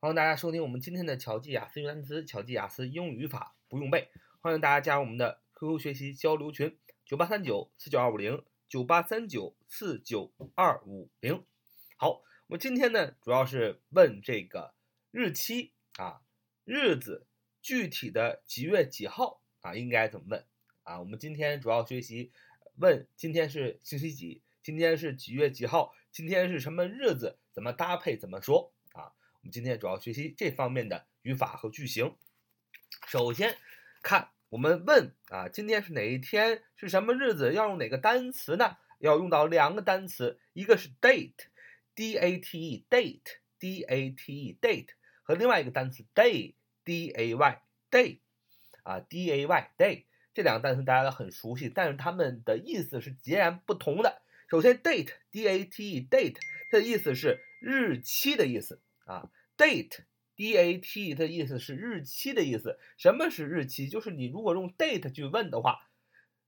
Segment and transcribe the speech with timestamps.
[0.00, 4.08] 欢迎大家收听我们今天的巧记雅思英语单词、巧记雅思英语语法不用背。
[4.40, 11.44] 欢迎大家加入我们的 QQ 学习交流群：九八三九四九二五零九八三九四九二五零。
[11.96, 14.72] 好，我们今天呢主要是问这个
[15.10, 16.20] 日期啊，
[16.64, 17.26] 日子
[17.60, 20.44] 具体的几月几号啊，应该怎么问
[20.84, 21.00] 啊？
[21.00, 22.30] 我们今天主要学习
[22.76, 28.72] 问今天是星期几，今天是几月几号，今天是什么日子，怎么搭配，怎么说。
[29.50, 32.16] 今天主要学习这方面的语法和句型。
[33.06, 33.56] 首先
[34.02, 36.62] 看我们问啊，今天是哪一天？
[36.76, 37.52] 是什么日子？
[37.52, 38.76] 要用哪个单词呢？
[38.98, 44.88] 要用到两个单词，一个是 date，d a t e，date，d a t e，date，
[45.22, 48.18] 和另外一个单词 day，d a y，day，
[48.82, 54.22] 啊，d a y，day，这两个单词大家都很熟悉，但是它们的意思是截然不同的。
[54.50, 56.36] 首先 date，d a t e，date，
[56.70, 58.82] 它的意思是日期的意思。
[59.04, 62.78] 啊，date，d a t，它的意思是日期的意思。
[62.96, 63.90] 什么是日期？
[63.90, 65.90] 就是你如果用 date 去问的话，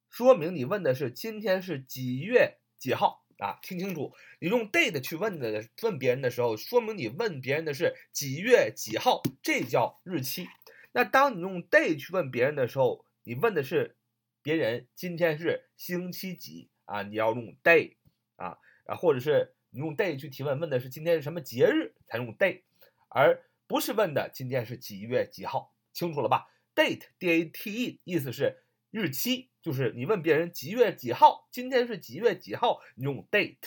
[0.09, 3.59] 说明你问的是今天是几月几号啊？
[3.61, 10.47] 听清楚，你用 date 去问的问别人的时候，说明你问别人的是几月几号，这叫日期。
[10.93, 13.97] 那当你用 day 去问别人的时候，你问的是
[14.43, 17.03] 别人今天是星期几啊？
[17.03, 17.97] 你要用 day
[18.37, 19.55] 啊啊，或者是。
[19.73, 22.63] 你用 day 去提问，问的是今天是什么节日，才用 day，
[23.11, 33.59] 而不是问的今天是几月几号，清楚了吧？date d a t e 意思是日期，就是你问别人几月几号，今天是几月几号，你用 date。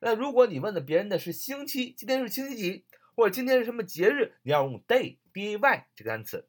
[0.00, 6.48] 那如果你问的别人的是星期，今天是星期几，或者今天是什么节日，你要用 day d a y 这个单词。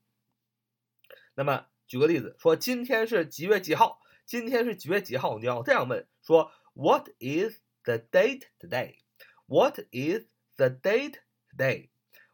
[1.33, 8.97] 那么举个例子，说今天是几月几号，今天是几月几号，你要这样问，说 What is the date today?
[9.47, 11.15] What is the date
[11.49, 11.89] today?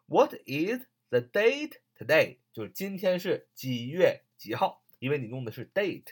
[0.06, 2.39] What is the date today?
[2.53, 4.83] 就是今天是几月几号？
[4.98, 6.08] 因为你用的是 date。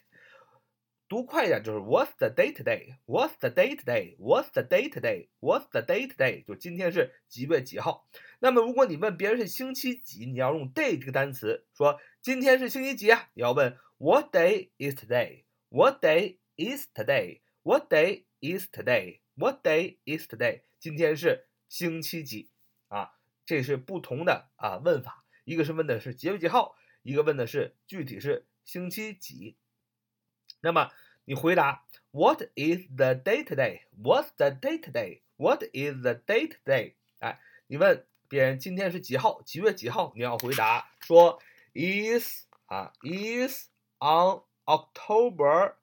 [1.08, 2.96] 读快一点，就是 What's the date today?
[3.06, 4.16] What's the date today?
[4.18, 5.28] What's the date today?
[5.40, 6.44] What's the date today?
[6.44, 8.06] 就今天是几月几号？
[8.38, 13.28] 那么如果你问别人是星期几，你要用 day 这个单词，说今天是星期几啊？
[13.34, 15.42] 你要问 What day is today?
[15.68, 17.40] What day is today?
[17.64, 19.18] What day is today?
[19.34, 20.62] What day is today?
[20.78, 22.50] 今天是星期几
[22.86, 23.10] 啊？
[23.44, 29.56] 这是不同的啊问法，一个是问的是几月几号，一个问的是具体是星期几。
[30.60, 30.90] 那么
[31.24, 33.82] 你回答 What is the day today?
[33.96, 35.22] What's the day today?
[35.36, 36.94] What is the day today?
[37.18, 39.42] 哎，你问别人今天是几号？
[39.42, 40.12] 几月几号？
[40.14, 41.40] 你要回答说
[41.74, 43.68] is 啊 is
[43.98, 45.74] on October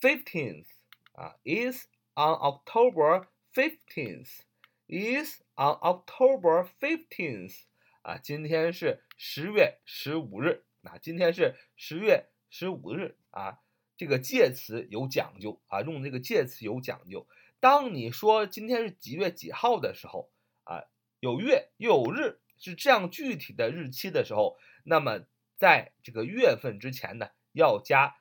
[0.00, 0.66] fifteenth
[1.12, 4.40] 啊 is on October fifteenth
[4.89, 7.63] Is on October fifteenth
[8.01, 13.59] 啊，今天是十月十五日啊，今天是十月十五日啊，
[13.95, 17.27] 这个介词有讲究啊，用这个介词有讲究。
[17.59, 20.31] 当你说今天是几月几号的时候
[20.63, 20.83] 啊，
[21.19, 25.25] 有月又有日，是这样具体的日期的时候，那么
[25.57, 28.15] 在这个月份之前呢，要加。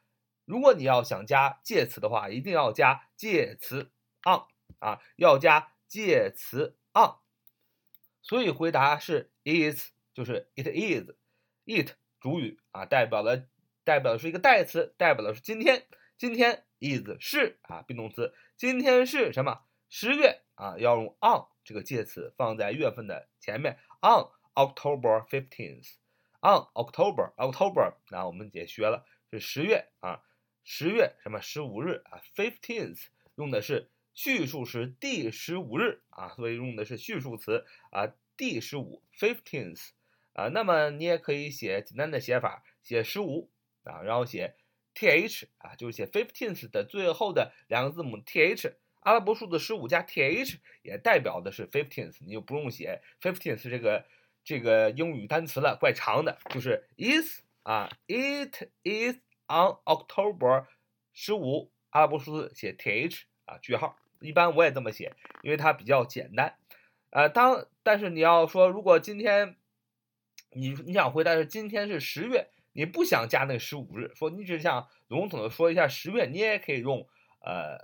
[0.45, 3.93] 如果你要想加介词的话，一定要加介词
[4.25, 4.43] on
[4.81, 7.17] 啊，要加介词 on。
[8.23, 13.49] 所以回答是 is，就是 it is，it 主语啊，代表了
[13.85, 19.63] 代表的是一个代词，代表的是今天，今天 is 是啊，be 动词，今天是什么？
[19.89, 30.23] 十月啊，要用 on 这个介词放在月份的前面，on October fifteenth，on October，October，那我们也学了是十月啊。
[30.65, 33.07] 十月什么十五日啊？Fifteenth
[33.37, 39.91] 用的是序数是第十五日啊，所以用的是序数词啊，第十五 Fifteenth
[40.33, 40.49] 啊。
[40.49, 43.49] 那么你也可以写简单的写法，写十五
[43.85, 44.57] 啊，然后写
[44.93, 54.05] th 啊，就是写 Fifteenth 的最后的两个字母 th，阿拉伯数字十五加 th 也代表的是 Fifteenth，你就不用写 Fifteenth 这个
[54.43, 59.21] 这个英语单词了，怪长的，就是 is 啊，it is。
[59.47, 60.67] on October
[61.15, 63.97] 十五，阿拉伯数字写 th 啊，句号。
[64.21, 66.57] 一般我也这么写，因为它比较简单。
[67.11, 69.57] 呃，当但是你要说，如果今天
[70.51, 77.07] 你你想回答是今天是十月，你不想加那个十五日，说你只想笼统的说一下十月，你也可以用
[77.41, 77.79] 呃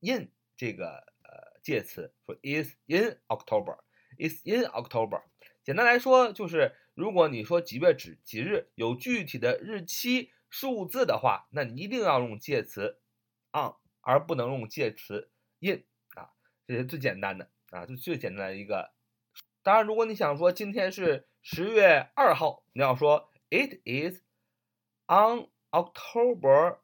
[0.00, 5.22] in 这个呃介词，说 is in October，is in October。
[5.62, 10.30] 简单来说就是，如果你说几月几几日，有具体的日期。
[10.50, 13.00] 数字的话，那你一定要用介词
[13.50, 15.32] on，而不能用介词
[15.72, 15.84] in
[16.14, 16.30] 啊，
[16.66, 18.92] 这是最简单的啊，就最简单的一个
[19.62, 24.20] 当然，如果你想说今天是十月二号，你要说 It is
[25.06, 26.78] on October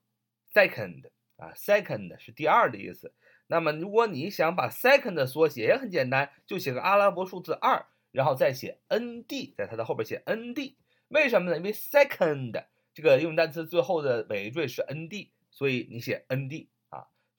[0.52, 3.14] second 啊，second 是第二的意思。
[3.46, 10.76] 那么如果你想把 second 缩写也很简单，就写个阿拉伯数字二，然后再写 nd，在它的后边写 nd。
[11.08, 11.56] 为什么呢？
[11.56, 16.68] 因为 second 这个英文单词最后的尾缀是 nd，所以你写 nd。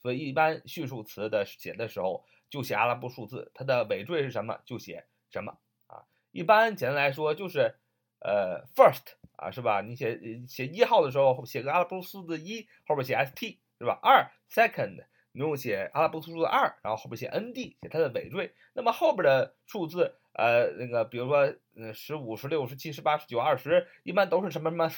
[0.02, 5.06] 所以一般序数词的写的时候就写阿拉伯数字，它的尾缀是什么就写。
[5.34, 5.58] 什么
[5.88, 6.04] 啊？
[6.32, 7.74] 一般简单来说就是，
[8.20, 9.80] 呃，first 啊，是吧？
[9.80, 13.98] 你写写一号的时候写个阿拉伯数字一，后边写 st 是吧？
[14.04, 18.54] 二 second 你用写阿拉伯数字二，然后后边写 nd 写它的尾缀。
[18.74, 24.90] 那么后边的数字，呃，那个比如说，呃，十五、十六、十七、十八、十九、二十，一般都是什么什么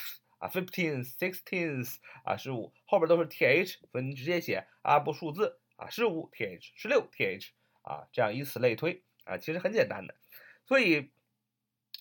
[0.43, 1.95] 啊？fifteen、sixteens
[2.25, 7.51] 啊，十五后边都是 th，所以你直接写阿拉伯数字啊，十五 th，十六 th
[7.83, 10.13] 啊，这样以此类推啊，其实很简单的。
[10.65, 11.11] 所以，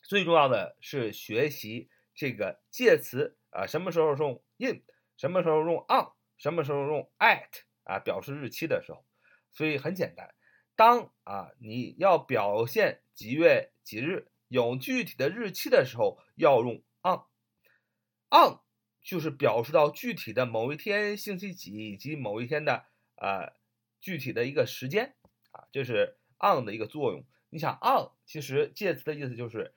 [0.02, 4.82] 最重要的是学习这个介词啊，什么时候用 in，
[5.16, 9.04] 什么时候用 on，什么时候用 at 啊，表示日期的时候。
[9.52, 10.34] 所以很简单，
[10.74, 17.20] 当啊你要表现几月几日有具体的日期的时候，要用 on
[18.32, 18.58] on
[19.02, 22.86] 就是表示到具体的某一天星期几以及某一天的
[23.16, 23.52] 呃
[24.00, 25.14] 具体的一个时间
[25.50, 27.24] 啊，这是 on 的一个作用。
[27.50, 29.74] 你想 on 其实介词的意思就是，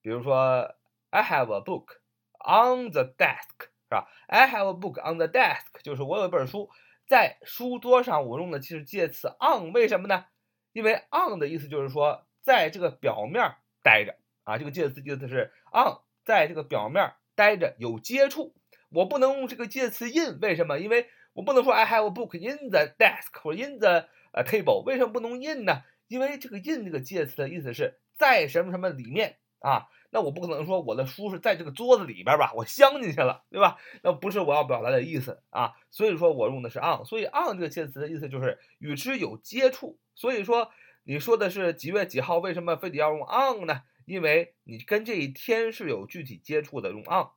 [0.00, 0.76] 比如说
[1.10, 1.96] I have a book
[2.38, 6.70] on the desk 是吧？I have a book on the desk 就是我有一本书
[7.06, 8.24] 在书桌上。
[8.26, 10.26] 我用的其实介词 on 为什么呢？
[10.72, 14.56] 因为 on 的意思就是说在这个表面待着啊。
[14.56, 18.52] 这个介词的意思是 on 在这个表面待着有接触。
[18.90, 20.80] 我不能用这个介词 in 为什么？
[20.80, 24.08] 因为我不能说 I have a book in the desk 或 in the
[24.42, 25.84] table 为什么不能 in 呢？
[26.08, 33.76] 因为这个 in 这个介词的意思是在什么什么里面啊，那我不可能说我的书是在这个桌子里边吧，我镶进去了，对吧？
[34.02, 39.96] 那不是我要表达的意思啊，所以说我用的是 on，所以 on 这个介词的意思就是与之有接触。
[40.16, 40.72] 所以说
[41.04, 43.82] 你说的是几月几号，为什么非得要用 on 呢？
[44.08, 47.28] 因为你跟这一天是有具体接触的，用 on。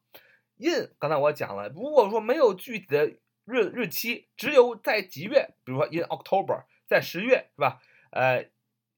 [0.57, 3.07] in 刚才我讲了，如果说没有具体的
[3.45, 7.79] 日日期，只有在几月，比如说 in October，在十月，是吧？
[8.11, 8.49] 呃。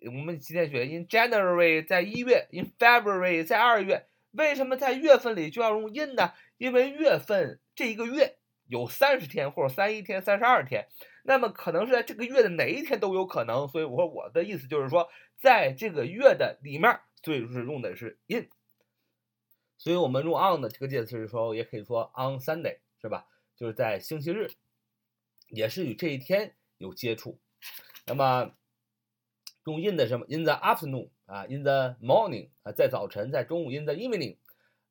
[0.06, 6.34] 我们今天学 in January 在一月，in February 在二月，为什么在月份里就要用 in 呢？
[6.58, 8.36] 因为月份这一个月
[8.68, 10.90] 有三十天或者三一天、三十二天，
[11.24, 13.66] 那么可能是在这个月的哪一天都有可能。
[13.70, 15.08] 所以我说我的意思就是说，
[15.40, 18.48] 在这个月的里面，最是用的是 in。
[19.80, 23.26] 所以我们用 on 的这个介词的时候，也可以说 on Sunday，是吧？
[23.56, 24.52] 就是在星期日，
[25.48, 27.40] 也是与这一天有接触。
[28.06, 28.54] 那么。
[29.66, 34.36] 用 in 的什么？in the afternoon 啊，in the morning 啊，在早晨，在中午，in the evening，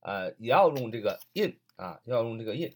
[0.01, 2.75] 呃，也要用这个 in 啊，要用这个 in。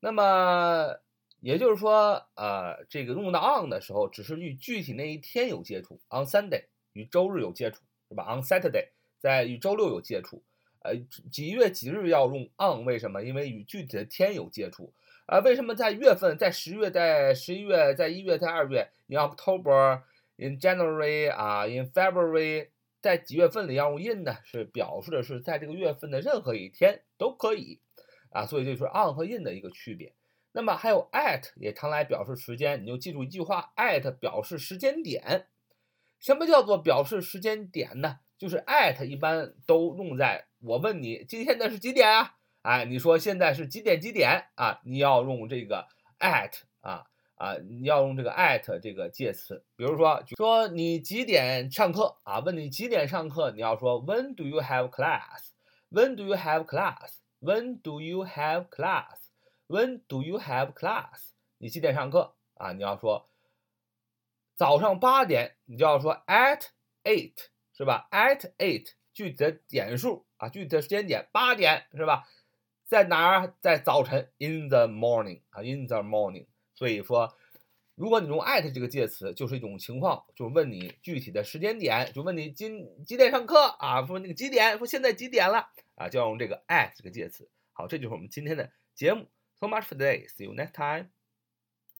[0.00, 0.98] 那么
[1.40, 6.64] 也就是说，呃，这个用到 on 的时候，只是与具体那一天有接触，on Sunday
[6.94, 7.82] 与周日有接触，
[8.14, 8.88] 吧？on Saturday
[9.18, 10.42] 在与周六有接触。
[10.80, 10.94] 呃，
[11.30, 12.84] 几月几日要用 on？
[12.84, 13.22] 为什么？
[13.22, 14.92] 因为与具体的天有接触。
[15.26, 22.68] 啊，为什么在月份，在十月，在十一月，在一月，在二月，in October？in January 啊，in February，
[23.00, 24.36] 在几月份里要用 in 呢？
[24.44, 27.80] 是表示的是在这个月份的任何一天都可以
[28.28, 30.12] 啊，所以就是 on 和 in 的一个区别。
[30.52, 35.46] 那么还有 at 也常来表示时间，你就记住一句话：at 表示时间点。
[36.24, 38.20] 什么叫做表示时间点呢？
[38.38, 42.36] 就是 at 一般都用在我问你今天的是几点啊？
[42.62, 44.80] 哎，你说现在是几点几点啊？
[44.84, 45.86] 你要用这个
[46.18, 47.04] at 啊。
[47.34, 52.38] 啊，你要用这个 at 这个介词，比如说说你几点上课啊？
[52.38, 60.38] 问你几点上课，你要说 When do you have class？When do you have class？When do you have class？When do you
[60.38, 61.32] have class？
[61.58, 62.72] 你几点上课啊？
[62.72, 63.28] 你要说
[64.56, 66.60] 早上八点，你就要说 at
[67.02, 67.34] eight，
[67.76, 72.24] 是吧？at eight，具体的点数啊，具体的时间点八点，是吧？
[72.86, 73.54] 在哪儿？
[73.60, 76.46] 在早晨，in the morning 啊，in the morning。
[76.74, 77.34] 所以说，
[77.94, 84.06] 如果你用 at 这个介词，就是一种情况，就问你具体的时间点，就问你今几点上课啊？
[84.06, 84.76] 说那个几点？
[84.78, 86.08] 说现在几点了啊？
[86.08, 87.48] 就要用这个 at 这个介词。
[87.72, 89.26] 好，这就是我们今天的节目。
[89.58, 90.28] So much for today.
[90.28, 91.13] See you next time.